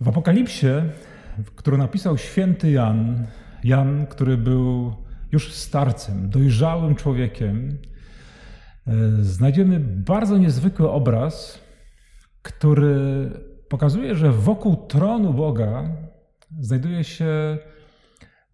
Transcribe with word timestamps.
W 0.00 0.08
Apokalipsie, 0.08 0.66
którą 1.54 1.76
napisał 1.76 2.18
święty 2.18 2.70
Jan, 2.70 3.26
Jan, 3.64 4.06
który 4.06 4.36
był 4.36 4.94
już 5.32 5.52
starcem, 5.52 6.30
dojrzałym 6.30 6.94
człowiekiem, 6.94 7.78
e, 8.86 8.92
znajdziemy 9.20 9.80
bardzo 9.80 10.38
niezwykły 10.38 10.90
obraz, 10.90 11.60
który 12.42 13.30
pokazuje, 13.68 14.14
że 14.14 14.32
wokół 14.32 14.76
tronu 14.76 15.34
Boga 15.34 15.96
znajduje 16.60 17.04
się 17.04 17.58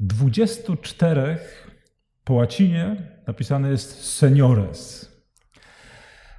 24 0.00 1.38
po 2.24 2.34
łacinie 2.34 2.96
napisane 3.26 3.70
jest 3.70 4.04
seniores. 4.04 5.13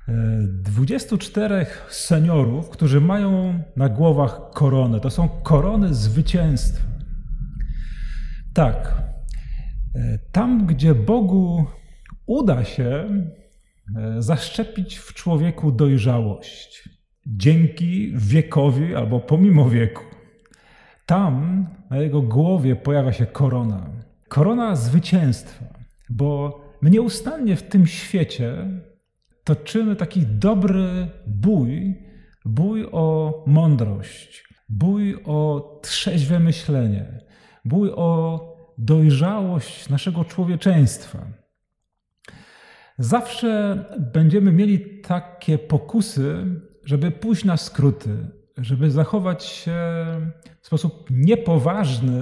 24 0.08 1.66
seniorów, 1.90 2.70
którzy 2.70 3.02
mają 3.02 3.60
na 3.76 3.90
głowach 3.90 4.40
koronę. 4.54 5.00
To 5.00 5.10
są 5.10 5.30
korony 5.30 5.94
zwycięstwa. 5.94 6.84
Tak, 8.54 9.04
tam 10.32 10.66
gdzie 10.66 10.96
Bogu 10.96 11.66
uda 12.26 12.64
się 12.64 13.10
e, 13.96 14.22
zaszczepić 14.22 14.98
w 14.98 15.14
człowieku 15.14 15.72
dojrzałość, 15.72 16.90
dzięki 17.28 18.14
wiekowi 18.16 18.96
albo 18.96 19.20
pomimo 19.20 19.70
wieku, 19.70 20.04
tam 21.06 21.66
na 21.90 21.98
jego 21.98 22.22
głowie 22.22 22.76
pojawia 22.76 23.14
się 23.14 23.26
korona. 23.26 23.90
Korona 24.28 24.76
zwycięstwa, 24.76 25.66
bo 26.10 26.60
my 26.82 26.90
nieustannie 26.90 27.56
w 27.56 27.64
tym 27.64 27.88
świecie 27.88 28.68
toczymy 29.46 29.96
taki 29.96 30.26
dobry 30.26 31.08
bój, 31.28 31.96
bój 32.46 32.86
o 32.92 33.34
mądrość, 33.48 34.44
bój 34.70 35.16
o 35.26 35.70
trzeźwe 35.84 36.40
myślenie, 36.40 37.06
bój 37.66 37.92
o 37.96 38.42
dojrzałość 38.78 39.90
naszego 39.90 40.26
człowieczeństwa. 40.26 41.26
Zawsze 42.98 43.84
będziemy 44.14 44.52
mieli 44.52 45.02
takie 45.02 45.58
pokusy, 45.58 46.46
żeby 46.86 47.12
pójść 47.12 47.44
na 47.44 47.58
skróty, 47.58 48.10
żeby 48.58 48.92
zachować 48.92 49.44
się 49.44 49.76
w 50.62 50.68
sposób 50.68 51.08
niepoważny, 51.12 52.22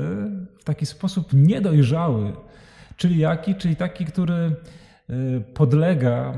w 0.60 0.64
taki 0.64 0.86
sposób 0.86 1.34
niedojrzały. 1.34 2.34
Czyli 2.98 3.20
jaki? 3.20 3.56
Czyli 3.56 3.76
taki, 3.76 4.06
który 4.06 4.56
podlega 5.54 6.34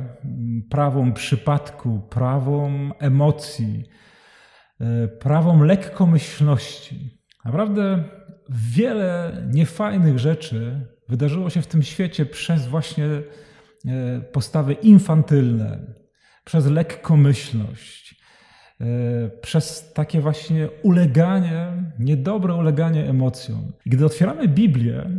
prawom 0.70 1.14
przypadku, 1.14 2.02
prawom 2.10 2.94
emocji, 3.00 3.84
y, 4.82 5.08
prawom 5.08 5.64
lekkomyślności. 5.64 7.20
Naprawdę 7.46 8.04
wiele 8.50 9.32
niefajnych 9.54 10.20
rzeczy 10.20 10.88
wydarzyło 11.10 11.50
się 11.50 11.62
w 11.62 11.68
tym 11.68 11.84
świecie 11.84 12.26
przez 12.26 12.68
właśnie 12.68 13.06
y, 13.06 13.22
postawy 14.32 14.74
infantylne, 14.74 15.80
przez 16.44 16.66
lekkomyślność, 16.66 18.16
przez 19.42 19.94
takie 19.94 20.22
właśnie 20.22 20.70
uleganie, 20.84 21.68
niedobre 22.00 22.54
uleganie 22.56 23.10
emocjom. 23.10 23.74
Gdy 23.86 24.06
otwieramy 24.06 24.48
Biblię, 24.48 25.10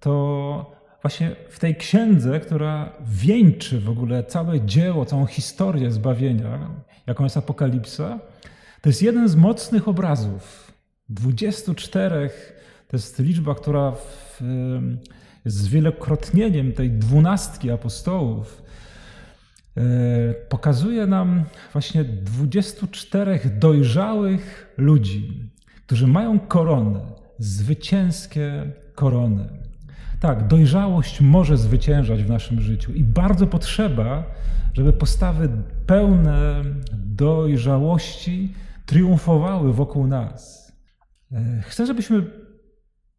to 0.00 0.74
właśnie 1.04 1.36
w 1.48 1.58
tej 1.58 1.76
księdze, 1.76 2.40
która 2.40 2.92
wieńczy 3.06 3.80
w 3.80 3.90
ogóle 3.90 4.24
całe 4.24 4.60
dzieło, 4.60 5.04
całą 5.04 5.26
historię 5.26 5.90
zbawienia, 5.90 6.70
jaką 7.06 7.24
jest 7.24 7.36
Apokalipsa, 7.36 8.18
to 8.80 8.88
jest 8.88 9.02
jeden 9.02 9.28
z 9.28 9.36
mocnych 9.36 9.88
obrazów. 9.88 10.72
24 11.08 12.30
to 12.88 12.96
jest 12.96 13.18
liczba, 13.18 13.54
która 13.54 13.92
w, 13.92 14.40
jest 15.44 15.56
zwielokrotnieniem 15.56 16.72
tej 16.72 16.90
dwunastki 16.90 17.70
apostołów. 17.70 18.62
E, 19.76 19.82
pokazuje 20.34 21.06
nam 21.06 21.44
właśnie 21.72 22.04
24 22.04 23.40
dojrzałych 23.58 24.74
ludzi, 24.76 25.50
którzy 25.86 26.06
mają 26.06 26.38
korony, 26.40 27.00
zwycięskie 27.38 28.72
korony. 28.94 29.63
Tak, 30.24 30.46
dojrzałość 30.46 31.20
może 31.20 31.56
zwyciężać 31.56 32.22
w 32.22 32.28
naszym 32.28 32.60
życiu 32.60 32.92
i 32.92 33.04
bardzo 33.04 33.46
potrzeba, 33.46 34.24
żeby 34.74 34.92
postawy 34.92 35.48
pełne 35.86 36.62
dojrzałości 36.92 38.54
triumfowały 38.86 39.72
wokół 39.72 40.06
nas. 40.06 40.72
E, 41.32 41.62
chcę, 41.62 41.86
żebyśmy 41.86 42.30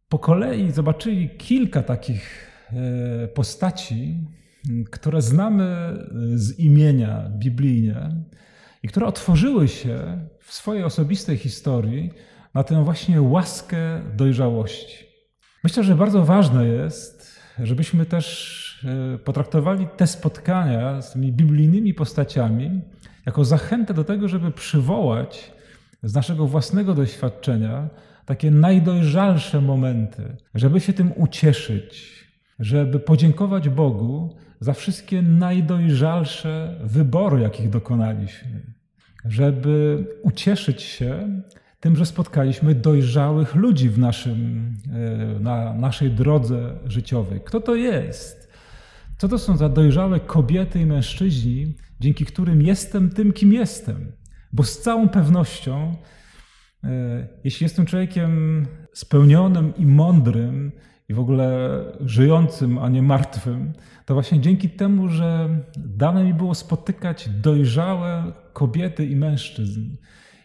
po 0.08 0.18
kolei 0.18 0.70
zobaczyli 0.70 1.30
kilka 1.30 1.82
takich 1.82 2.50
e, 2.72 3.28
postaci, 3.28 4.24
które 4.90 5.22
znamy 5.22 5.98
z 6.34 6.58
imienia 6.58 7.30
biblijnie 7.38 8.24
i 8.82 8.88
które 8.88 9.06
otworzyły 9.06 9.68
się 9.68 10.28
w 10.40 10.54
swojej 10.54 10.84
osobistej 10.84 11.36
historii 11.36 12.12
na 12.54 12.64
tę 12.64 12.84
właśnie 12.84 13.22
łaskę 13.22 14.02
dojrzałości. 14.16 15.05
Myślę, 15.66 15.84
że 15.84 15.94
bardzo 15.94 16.24
ważne 16.24 16.66
jest, 16.66 17.40
żebyśmy 17.58 18.06
też 18.06 18.86
e, 19.14 19.18
potraktowali 19.18 19.86
te 19.96 20.06
spotkania 20.06 21.02
z 21.02 21.12
tymi 21.12 21.32
biblijnymi 21.32 21.94
postaciami 21.94 22.80
jako 23.26 23.44
zachętę 23.44 23.94
do 23.94 24.04
tego, 24.04 24.28
żeby 24.28 24.50
przywołać 24.50 25.52
z 26.02 26.14
naszego 26.14 26.46
własnego 26.46 26.94
doświadczenia 26.94 27.88
takie 28.26 28.50
najdojrzalsze 28.50 29.60
momenty, 29.60 30.36
żeby 30.54 30.80
się 30.80 30.92
tym 30.92 31.12
ucieszyć, 31.16 32.14
żeby 32.58 33.00
podziękować 33.00 33.68
Bogu 33.68 34.36
za 34.60 34.72
wszystkie 34.72 35.22
najdojrzalsze 35.22 36.80
wybory, 36.84 37.42
jakich 37.42 37.70
dokonaliśmy, 37.70 38.62
żeby 39.24 40.04
ucieszyć 40.22 40.82
się 40.82 41.40
tym, 41.80 41.96
że 41.96 42.06
spotkaliśmy 42.06 42.74
dojrzałych 42.74 43.54
ludzi 43.54 43.88
w 43.88 43.98
naszym, 43.98 44.74
e, 45.36 45.40
na 45.40 45.74
naszej 45.74 46.10
drodze 46.10 46.78
życiowej. 46.86 47.40
Kto 47.44 47.60
to 47.60 47.74
jest? 47.74 48.52
Co 49.18 49.28
to 49.28 49.38
są 49.38 49.56
za 49.56 49.68
dojrzałe 49.68 50.20
kobiety 50.20 50.80
i 50.80 50.86
mężczyźni, 50.86 51.74
dzięki 52.00 52.24
którym 52.24 52.62
jestem 52.62 53.10
tym, 53.10 53.32
kim 53.32 53.52
jestem? 53.52 54.12
Bo 54.52 54.62
z 54.62 54.78
całą 54.78 55.08
pewnością, 55.08 55.96
e, 56.84 57.28
jeśli 57.44 57.64
jestem 57.64 57.86
człowiekiem 57.86 58.66
spełnionym 58.92 59.72
i 59.76 59.86
mądrym, 59.86 60.72
i 61.08 61.14
w 61.14 61.20
ogóle 61.20 61.78
żyjącym, 62.00 62.78
a 62.78 62.88
nie 62.88 63.02
martwym, 63.02 63.72
to 64.06 64.14
właśnie 64.14 64.40
dzięki 64.40 64.70
temu, 64.70 65.08
że 65.08 65.48
dane 65.76 66.24
mi 66.24 66.34
było 66.34 66.54
spotykać 66.54 67.28
dojrzałe 67.28 68.32
kobiety 68.52 69.06
i 69.06 69.16
mężczyzn, 69.16 69.96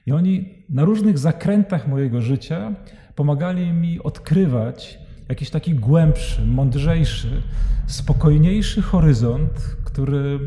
i 0.05 0.11
oni 0.11 0.65
na 0.69 0.85
różnych 0.85 1.17
zakrętach 1.17 1.87
mojego 1.87 2.21
życia 2.21 2.75
pomagali 3.15 3.73
mi 3.73 3.99
odkrywać 3.99 4.99
jakiś 5.29 5.49
taki 5.49 5.73
głębszy, 5.73 6.45
mądrzejszy, 6.45 7.41
spokojniejszy 7.87 8.81
horyzont, 8.81 9.75
który 9.85 10.39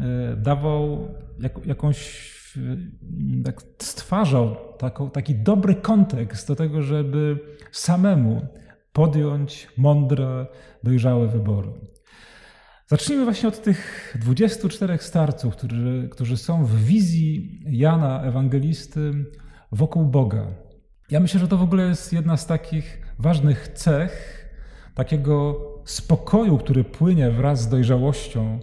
e, 0.00 0.36
dawał 0.36 1.08
jak, 1.40 1.66
jakąś, 1.66 2.32
tak 3.44 3.62
stwarzał 3.78 4.56
taką, 4.78 5.10
taki 5.10 5.34
dobry 5.34 5.74
kontekst 5.74 6.48
do 6.48 6.56
tego, 6.56 6.82
żeby 6.82 7.38
samemu 7.72 8.46
podjąć 8.92 9.68
mądre, 9.76 10.46
dojrzałe 10.82 11.28
wybory. 11.28 11.68
Zacznijmy 12.92 13.24
właśnie 13.24 13.48
od 13.48 13.62
tych 13.62 14.12
24 14.20 14.98
starców, 14.98 15.56
którzy, 15.56 16.08
którzy 16.10 16.36
są 16.36 16.64
w 16.64 16.84
wizji 16.84 17.60
Jana 17.66 18.22
Ewangelisty 18.22 19.12
wokół 19.72 20.04
Boga. 20.04 20.46
Ja 21.10 21.20
myślę, 21.20 21.40
że 21.40 21.48
to 21.48 21.56
w 21.56 21.62
ogóle 21.62 21.88
jest 21.88 22.12
jedna 22.12 22.36
z 22.36 22.46
takich 22.46 23.14
ważnych 23.18 23.68
cech 23.68 24.44
takiego 24.94 25.60
spokoju, 25.84 26.58
który 26.58 26.84
płynie 26.84 27.30
wraz 27.30 27.60
z 27.60 27.68
dojrzałością, 27.68 28.60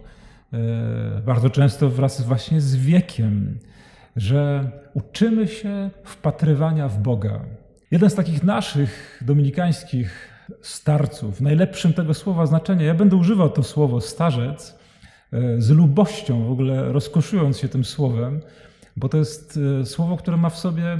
e, 0.53 1.21
bardzo 1.25 1.49
często 1.49 1.89
wraz 1.89 2.21
właśnie 2.21 2.61
z 2.61 2.75
wiekiem, 2.75 3.59
że 4.15 4.71
uczymy 4.93 5.47
się 5.47 5.89
wpatrywania 6.03 6.87
w 6.87 6.99
Boga. 6.99 7.45
Jeden 7.91 8.09
z 8.09 8.15
takich 8.15 8.43
naszych 8.43 9.23
dominikańskich 9.25 10.38
starców, 10.61 11.41
najlepszym 11.41 11.93
tego 11.93 12.13
słowa 12.13 12.45
znaczenia. 12.45 12.85
Ja 12.85 12.93
będę 12.93 13.15
używał 13.15 13.49
to 13.49 13.63
słowo 13.63 14.01
starzec 14.01 14.79
e, 15.33 15.61
z 15.61 15.69
lubością, 15.69 16.45
w 16.45 16.51
ogóle 16.51 16.91
rozkoszując 16.93 17.57
się 17.57 17.69
tym 17.69 17.85
słowem, 17.85 18.41
bo 18.97 19.09
to 19.09 19.17
jest 19.17 19.59
e, 19.81 19.85
słowo, 19.85 20.17
które 20.17 20.37
ma 20.37 20.49
w 20.49 20.59
sobie 20.59 20.85
e, 20.85 20.99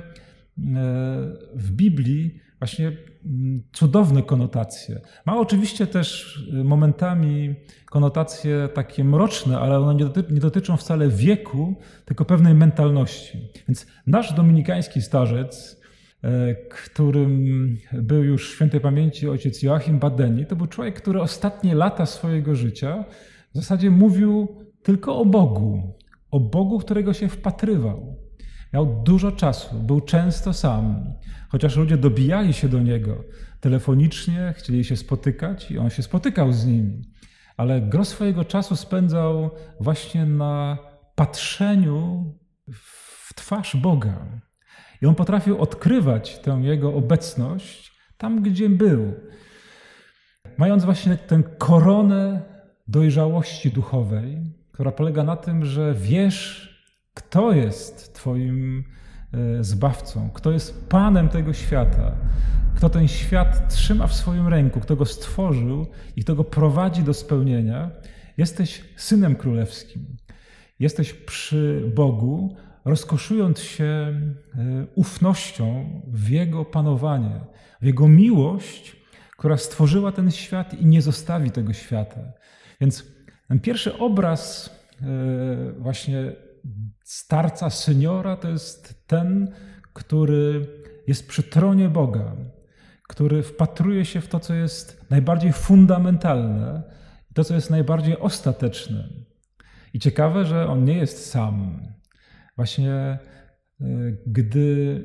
w 1.55 1.71
Biblii 1.71 2.39
właśnie 2.59 2.91
cudowne 3.73 4.23
konotacje. 4.23 5.01
Ma 5.25 5.37
oczywiście 5.37 5.87
też 5.87 6.39
momentami 6.63 7.55
konotacje 7.85 8.69
takie 8.73 9.03
mroczne, 9.03 9.59
ale 9.59 9.79
one 9.79 9.95
nie, 10.29 10.39
dotyczą 10.39 10.77
wcale 10.77 11.09
wieku, 11.09 11.75
tylko 12.05 12.25
pewnej 12.25 12.53
mentalności. 12.53 13.49
Więc 13.67 13.87
nasz 14.07 14.33
dominikański 14.33 15.01
starzec 15.01 15.78
którym 16.69 17.45
był 17.93 18.23
już 18.23 18.53
świętej 18.53 18.79
pamięci 18.81 19.29
ojciec 19.29 19.63
Joachim 19.63 19.99
Badeni. 19.99 20.45
To 20.45 20.55
był 20.55 20.67
człowiek, 20.67 21.01
który 21.01 21.21
ostatnie 21.21 21.75
lata 21.75 22.05
swojego 22.05 22.55
życia 22.55 23.05
w 23.53 23.57
zasadzie 23.57 23.91
mówił 23.91 24.47
tylko 24.83 25.17
o 25.17 25.25
Bogu, 25.25 25.97
o 26.31 26.39
Bogu, 26.39 26.79
którego 26.79 27.13
się 27.13 27.27
wpatrywał. 27.27 28.15
Miał 28.73 29.03
dużo 29.03 29.31
czasu, 29.31 29.75
był 29.75 30.01
często 30.01 30.53
sam, 30.53 31.13
chociaż 31.49 31.77
ludzie 31.77 31.97
dobijali 31.97 32.53
się 32.53 32.69
do 32.69 32.79
niego 32.79 33.23
telefonicznie, 33.59 34.53
chcieli 34.57 34.83
się 34.83 34.95
spotykać 34.95 35.71
i 35.71 35.77
on 35.77 35.89
się 35.89 36.03
spotykał 36.03 36.53
z 36.53 36.65
nimi. 36.65 37.01
Ale 37.57 37.81
gro 37.81 38.05
swojego 38.05 38.45
czasu 38.45 38.75
spędzał 38.75 39.51
właśnie 39.79 40.25
na 40.25 40.77
patrzeniu 41.15 42.25
w 42.73 43.33
twarz 43.33 43.75
Boga. 43.77 44.41
I 45.01 45.05
on 45.05 45.15
potrafił 45.15 45.61
odkrywać 45.61 46.39
tę 46.39 46.59
jego 46.61 46.93
obecność 46.93 47.91
tam, 48.17 48.41
gdzie 48.41 48.69
był. 48.69 49.13
Mając 50.57 50.85
właśnie 50.85 51.17
tę 51.17 51.43
koronę 51.57 52.41
dojrzałości 52.87 53.71
duchowej, 53.71 54.37
która 54.71 54.91
polega 54.91 55.23
na 55.23 55.35
tym, 55.35 55.65
że 55.65 55.93
wiesz, 55.93 56.69
kto 57.13 57.51
jest 57.51 58.13
Twoim 58.13 58.83
e, 59.33 59.63
zbawcą, 59.63 60.29
kto 60.29 60.51
jest 60.51 60.89
Panem 60.89 61.29
tego 61.29 61.53
świata, 61.53 62.17
kto 62.75 62.89
ten 62.89 63.07
świat 63.07 63.73
trzyma 63.73 64.07
w 64.07 64.13
swoim 64.13 64.47
ręku, 64.47 64.79
kto 64.79 64.95
go 64.95 65.05
stworzył 65.05 65.87
i 66.15 66.23
kto 66.23 66.35
go 66.35 66.43
prowadzi 66.43 67.03
do 67.03 67.13
spełnienia, 67.13 67.91
jesteś 68.37 68.83
synem 68.95 69.35
królewskim. 69.35 70.05
Jesteś 70.79 71.13
przy 71.13 71.91
Bogu, 71.95 72.55
rozkoszując 72.85 73.59
się 73.59 73.83
e, 73.85 74.13
ufnością 74.95 75.85
w 76.07 76.29
Jego 76.29 76.65
panowanie, 76.65 77.41
w 77.81 77.85
Jego 77.85 78.07
miłość, 78.07 78.95
która 79.37 79.57
stworzyła 79.57 80.11
ten 80.11 80.31
świat 80.31 80.73
i 80.73 80.85
nie 80.85 81.01
zostawi 81.01 81.51
tego 81.51 81.73
świata. 81.73 82.19
Więc 82.81 83.05
ten 83.47 83.59
pierwszy 83.59 83.97
obraz 83.97 84.69
e, 85.01 85.05
właśnie 85.77 86.31
starca 87.03 87.69
seniora 87.69 88.35
to 88.37 88.49
jest 88.49 89.07
ten, 89.07 89.53
który 89.93 90.67
jest 91.07 91.27
przy 91.27 91.43
tronie 91.43 91.89
Boga, 91.89 92.35
który 93.07 93.43
wpatruje 93.43 94.05
się 94.05 94.21
w 94.21 94.27
to, 94.27 94.39
co 94.39 94.53
jest 94.53 95.05
najbardziej 95.09 95.53
fundamentalne, 95.53 96.83
to, 97.33 97.43
co 97.43 97.55
jest 97.55 97.69
najbardziej 97.69 98.19
ostateczne. 98.19 99.28
I 99.93 99.99
ciekawe, 99.99 100.45
że 100.45 100.67
on 100.67 100.83
nie 100.83 100.97
jest 100.97 101.31
sam. 101.31 101.79
Właśnie 102.55 102.93
e, 102.93 103.19
gdy 104.27 105.03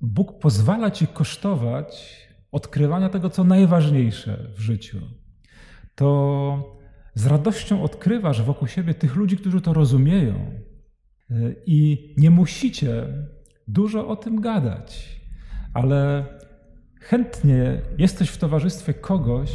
Bóg 0.00 0.38
pozwala 0.38 0.90
ci 0.90 1.06
kosztować 1.06 2.16
odkrywania 2.52 3.08
tego, 3.08 3.30
co 3.30 3.44
najważniejsze 3.44 4.50
w 4.56 4.60
życiu, 4.60 5.00
to 5.94 6.74
z 7.14 7.26
radością 7.26 7.82
odkrywasz 7.82 8.42
wokół 8.42 8.68
siebie 8.68 8.94
tych 8.94 9.16
ludzi, 9.16 9.36
którzy 9.36 9.60
to 9.60 9.72
rozumieją. 9.72 10.34
E, 11.30 11.34
I 11.66 12.14
nie 12.16 12.30
musicie 12.30 13.06
dużo 13.68 14.08
o 14.08 14.16
tym 14.16 14.40
gadać, 14.40 15.20
ale 15.74 16.24
chętnie 17.00 17.82
jesteś 17.98 18.28
w 18.28 18.38
towarzystwie 18.38 18.94
kogoś, 18.94 19.50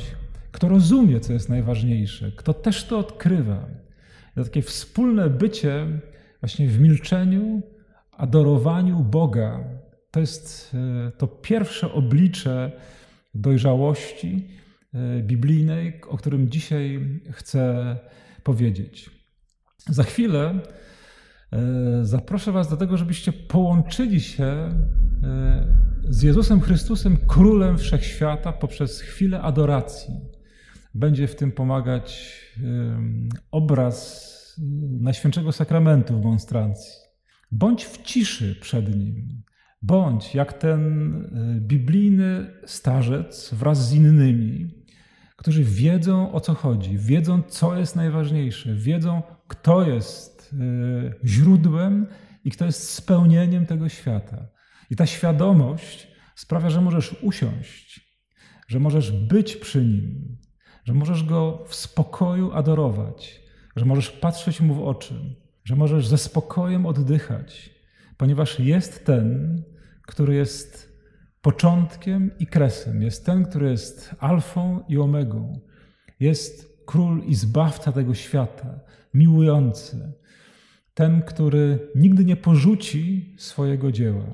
kto 0.52 0.70
rozumie, 0.70 1.20
co 1.20 1.34
jest 1.34 1.50
najważniejsze, 1.50 2.32
kto 2.32 2.54
też 2.54 2.84
to 2.84 3.00
odkrywa. 3.00 3.68
I 4.38 4.44
takie 4.44 4.62
wspólne 4.62 5.30
bycie 5.30 5.88
właśnie 6.42 6.68
w 6.68 6.80
milczeniu, 6.80 7.62
adorowaniu 8.12 9.00
Boga. 9.00 9.64
To 10.12 10.20
jest 10.20 10.76
e, 11.08 11.12
to 11.12 11.28
pierwsze 11.28 11.94
oblicze 11.94 12.72
dojrzałości 13.36 14.48
e, 14.94 15.24
biblijnej, 15.24 16.02
o 16.10 16.18
którym 16.18 16.50
dzisiaj 16.50 17.10
chcę 17.32 17.96
powiedzieć. 18.44 19.10
Za 19.88 20.04
chwilę 20.04 20.60
e, 21.52 21.60
zaproszę 22.06 22.52
Was 22.52 22.70
do 22.70 22.78
tego, 22.78 22.98
żebyście 22.98 23.34
połączyli 23.34 24.22
się 24.22 24.70
z 26.10 26.22
Jezusem 26.22 26.62
Chrystusem, 26.62 27.18
Królem 27.18 27.78
Wszechświata, 27.78 28.54
poprzez 28.54 29.02
chwilę 29.02 29.42
adoracji. 29.42 30.14
Będzie 30.94 31.28
w 31.28 31.36
tym 31.36 31.52
pomagać 31.52 32.36
obraz 33.52 34.30
Najświętszego 35.00 35.52
Sakramentu 35.52 36.22
w 36.22 36.24
monstrancji. 36.24 36.94
Bądź 37.52 37.86
w 37.86 38.04
ciszy 38.04 38.56
przed 38.62 38.96
Nim. 38.96 39.44
Bądź 39.82 40.36
jak 40.36 40.54
ten 40.54 41.14
e, 41.16 41.60
biblijny 41.60 42.52
starzec 42.66 43.54
wraz 43.54 43.90
z 43.90 43.94
innymi, 43.94 44.70
którzy 45.36 45.64
wiedzą 45.64 46.32
o 46.32 46.40
co 46.40 46.54
chodzi, 46.54 46.98
wiedzą 46.98 47.42
co 47.42 47.78
jest 47.78 47.96
najważniejsze, 47.96 48.76
wiedzą 48.76 49.22
kto 49.48 49.88
jest 49.88 50.54
e, 50.54 51.28
źródłem 51.28 52.08
i 52.44 52.52
kto 52.52 52.66
jest 52.66 52.90
spełnieniem 52.94 53.66
tego 53.66 53.90
świata. 53.90 54.48
I 54.90 54.96
ta 54.96 55.06
świadomość 55.06 56.08
sprawia, 56.36 56.70
że 56.70 56.82
możesz 56.82 57.16
usiąść, 57.22 58.18
że 58.68 58.80
możesz 58.80 59.12
być 59.12 59.56
przy 59.56 59.86
nim, 59.86 60.38
że 60.90 60.96
możesz 60.96 61.24
go 61.24 61.64
w 61.68 61.76
spokoju 61.76 62.52
adorować, 62.52 63.42
że 63.76 63.86
możesz 63.86 64.10
patrzeć 64.10 64.62
mu 64.62 64.74
w 64.74 64.84
oczy, 64.84 65.36
że 65.64 65.76
możesz 65.76 66.08
ze 66.08 66.18
spokojem 66.18 66.86
oddychać, 66.86 67.70
ponieważ 68.18 68.60
jest 68.60 69.06
ten, 69.06 69.62
który 70.02 70.36
jest 70.36 71.00
początkiem 71.42 72.32
i 72.40 72.48
kresem, 72.48 73.02
jest 73.02 73.26
ten, 73.26 73.46
który 73.46 73.70
jest 73.70 74.16
alfą 74.20 74.84
i 74.88 74.98
omegą, 74.98 75.60
jest 76.20 76.84
król 76.86 77.24
i 77.24 77.36
zbawca 77.36 77.92
tego 77.92 78.14
świata, 78.14 78.80
miłujący, 79.14 80.14
ten, 80.94 81.22
który 81.22 81.92
nigdy 81.96 82.26
nie 82.26 82.36
porzuci 82.36 83.36
swojego 83.38 83.92
dzieła. 83.92 84.26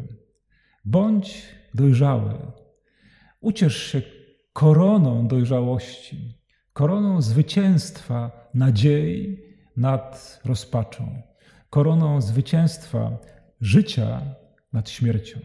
Bądź 0.85 1.43
dojrzały. 1.73 2.33
Uciesz 3.41 3.77
się 3.77 4.01
koroną 4.53 5.27
dojrzałości, 5.27 6.44
koroną 6.75 7.21
zwycięstwa 7.21 8.31
nadziei 8.53 9.43
nad 9.77 10.39
rozpaczą, 10.45 11.21
koroną 11.69 12.21
zwycięstwa 12.21 13.17
życia 13.61 14.21
nad 14.73 14.89
śmiercią. 14.89 15.39